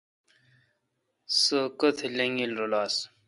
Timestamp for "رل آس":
2.59-2.95